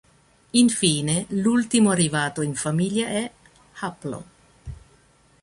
Infine 0.55 1.27
l'ultimo 1.27 1.91
arrivato 1.91 2.41
in 2.41 2.55
famiglia 2.55 3.05
è 3.05 3.31
Haplo. 3.81 4.25